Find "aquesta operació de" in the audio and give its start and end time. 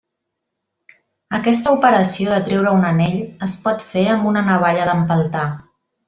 1.39-2.39